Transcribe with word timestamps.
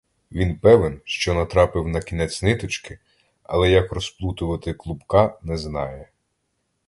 Він 0.31 0.59
певен, 0.59 1.01
що 1.05 1.33
натрапив 1.33 1.87
на 1.87 2.01
кінець 2.01 2.43
ниточки, 2.43 2.99
але 3.43 3.69
як 3.69 3.91
розплутувати 3.91 4.73
клубка, 4.73 5.39
не 5.41 5.57
знає. 5.57 6.09